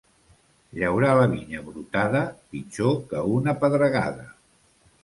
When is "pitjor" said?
2.55-2.99